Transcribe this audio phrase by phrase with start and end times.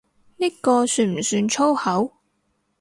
[0.37, 2.15] 呢個算唔算粗口？